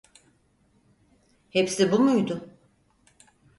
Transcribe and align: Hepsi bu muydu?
Hepsi 1.49 1.91
bu 1.91 1.99
muydu? 1.99 2.49